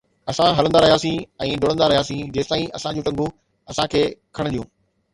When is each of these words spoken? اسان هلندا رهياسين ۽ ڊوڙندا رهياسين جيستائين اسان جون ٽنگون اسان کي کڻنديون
اسان 0.31 0.47
هلندا 0.59 0.79
رهياسين 0.85 1.19
۽ 1.49 1.51
ڊوڙندا 1.65 1.91
رهياسين 1.93 2.33
جيستائين 2.39 2.75
اسان 2.81 2.99
جون 2.99 3.09
ٽنگون 3.11 3.33
اسان 3.75 3.95
کي 3.97 4.07
کڻنديون 4.39 4.73